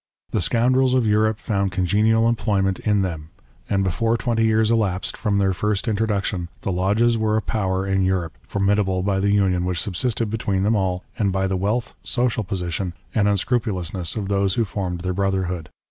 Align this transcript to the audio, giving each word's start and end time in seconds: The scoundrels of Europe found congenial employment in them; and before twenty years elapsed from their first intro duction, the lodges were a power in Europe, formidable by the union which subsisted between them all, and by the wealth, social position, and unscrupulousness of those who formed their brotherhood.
The 0.31 0.41
scoundrels 0.41 0.95
of 0.95 1.05
Europe 1.05 1.37
found 1.37 1.71
congenial 1.71 2.27
employment 2.27 2.79
in 2.79 3.03
them; 3.03 3.29
and 3.69 3.83
before 3.83 4.17
twenty 4.17 4.45
years 4.45 4.71
elapsed 4.71 5.15
from 5.15 5.37
their 5.37 5.53
first 5.53 5.87
intro 5.87 6.07
duction, 6.07 6.47
the 6.61 6.71
lodges 6.71 7.19
were 7.19 7.37
a 7.37 7.41
power 7.43 7.85
in 7.85 8.01
Europe, 8.01 8.35
formidable 8.41 9.03
by 9.03 9.19
the 9.19 9.29
union 9.31 9.63
which 9.63 9.79
subsisted 9.79 10.31
between 10.31 10.63
them 10.63 10.75
all, 10.75 11.03
and 11.19 11.31
by 11.31 11.45
the 11.45 11.55
wealth, 11.55 11.93
social 12.03 12.43
position, 12.43 12.93
and 13.13 13.27
unscrupulousness 13.27 14.15
of 14.15 14.27
those 14.27 14.55
who 14.55 14.65
formed 14.65 15.01
their 15.01 15.13
brotherhood. 15.13 15.69